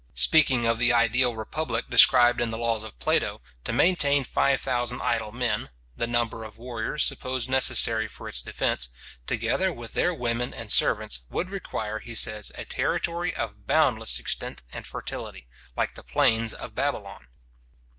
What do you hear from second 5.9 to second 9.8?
(the number of warriors supposed necessary for its defence), together